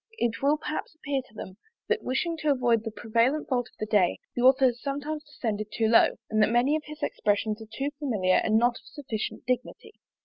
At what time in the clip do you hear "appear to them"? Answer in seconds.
0.95-1.57